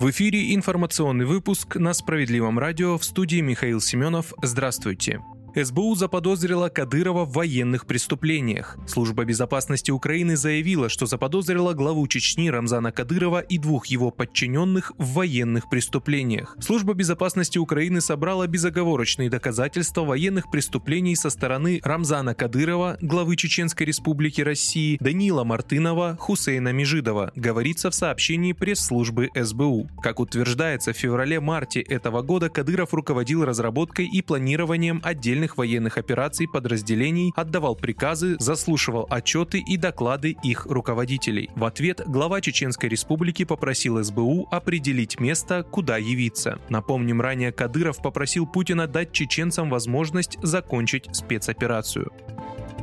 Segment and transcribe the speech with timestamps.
[0.00, 4.32] В эфире информационный выпуск на Справедливом радио в студии Михаил Семенов.
[4.40, 5.20] Здравствуйте.
[5.54, 8.76] СБУ заподозрила Кадырова в военных преступлениях.
[8.86, 15.14] Служба безопасности Украины заявила, что заподозрила главу Чечни Рамзана Кадырова и двух его подчиненных в
[15.14, 16.56] военных преступлениях.
[16.60, 24.40] Служба безопасности Украины собрала безоговорочные доказательства военных преступлений со стороны Рамзана Кадырова, главы Чеченской Республики
[24.42, 29.88] России, Данила Мартынова, Хусейна Межидова, говорится в сообщении пресс-службы СБУ.
[30.02, 36.46] Как утверждается, в феврале-марте этого года Кадыров руководил разработкой и планированием отдельных отдельных военных операций
[36.46, 41.48] подразделений, отдавал приказы, заслушивал отчеты и доклады их руководителей.
[41.56, 46.58] В ответ глава Чеченской Республики попросил СБУ определить место, куда явиться.
[46.68, 52.10] Напомним, ранее Кадыров попросил Путина дать чеченцам возможность закончить спецоперацию.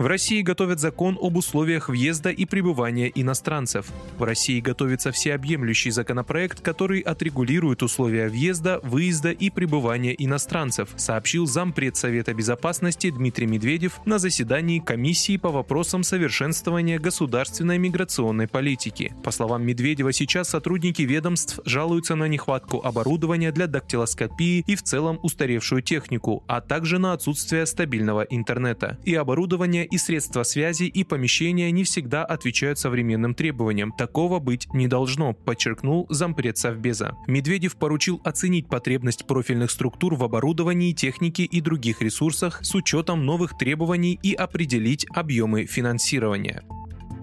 [0.00, 3.88] В России готовят закон об условиях въезда и пребывания иностранцев.
[4.16, 11.98] В России готовится всеобъемлющий законопроект, который отрегулирует условия въезда, выезда и пребывания иностранцев, сообщил зампред
[11.98, 19.12] Совета Безопасности Дмитрий Медведев на заседании комиссии по вопросам совершенствования государственной миграционной политики.
[19.22, 25.20] По словам Медведева, сейчас сотрудники ведомств жалуются на нехватку оборудования для дактилоскопии и в целом
[25.22, 28.96] устаревшую технику, а также на отсутствие стабильного интернета.
[29.04, 33.92] И оборудование и средства связи и помещения не всегда отвечают современным требованиям.
[33.92, 37.16] Такого быть не должно, подчеркнул зампред Совбеза.
[37.26, 43.56] Медведев поручил оценить потребность профильных структур в оборудовании, технике и других ресурсах с учетом новых
[43.58, 46.62] требований и определить объемы финансирования.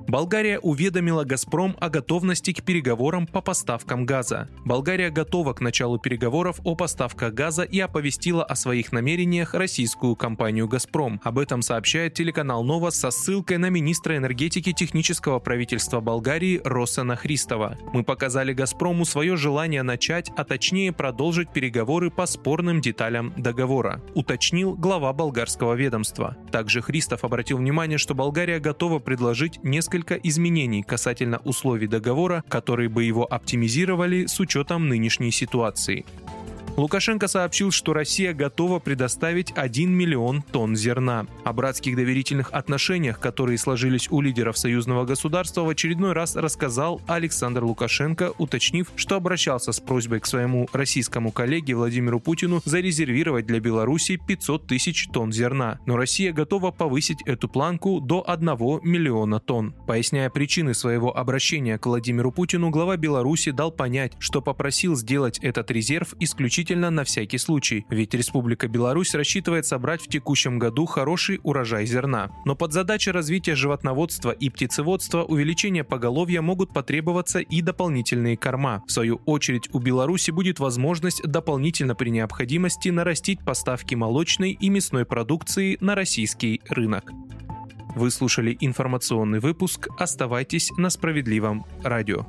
[0.07, 4.47] Болгария уведомила «Газпром» о готовности к переговорам по поставкам газа.
[4.63, 10.69] Болгария готова к началу переговоров о поставках газа и оповестила о своих намерениях российскую компанию
[10.69, 11.19] «Газпром».
[11.25, 17.77] Об этом сообщает телеканал «Нова» со ссылкой на министра энергетики технического правительства Болгарии Росана Христова.
[17.91, 24.73] «Мы показали «Газпрому» свое желание начать, а точнее продолжить переговоры по спорным деталям договора», уточнил
[24.73, 26.37] глава болгарского ведомства.
[26.49, 32.87] Также Христов обратил внимание, что Болгария готова предложить несколько несколько изменений касательно условий договора, которые
[32.87, 36.05] бы его оптимизировали с учетом нынешней ситуации.
[36.77, 41.25] Лукашенко сообщил, что Россия готова предоставить 1 миллион тонн зерна.
[41.43, 47.63] О братских доверительных отношениях, которые сложились у лидеров союзного государства, в очередной раз рассказал Александр
[47.63, 54.21] Лукашенко, уточнив, что обращался с просьбой к своему российскому коллеге Владимиру Путину зарезервировать для Беларуси
[54.27, 55.79] 500 тысяч тонн зерна.
[55.87, 58.47] Но Россия готова повысить эту планку до 1
[58.83, 59.73] миллиона тонн.
[59.87, 65.71] Поясняя причины своего обращения к Владимиру Путину, глава Беларуси дал понять, что попросил сделать этот
[65.71, 71.39] резерв исключительно исключительно на всякий случай, ведь Республика Беларусь рассчитывает собрать в текущем году хороший
[71.43, 72.29] урожай зерна.
[72.45, 78.83] Но под задачей развития животноводства и птицеводства увеличения поголовья могут потребоваться и дополнительные корма.
[78.85, 85.05] В свою очередь у Беларуси будет возможность дополнительно при необходимости нарастить поставки молочной и мясной
[85.05, 87.11] продукции на российский рынок.
[87.95, 89.87] Вы слушали информационный выпуск.
[89.97, 92.25] Оставайтесь на справедливом радио.